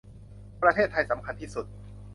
[0.61, 1.65] ประเทศไทยสำคัญที่สุด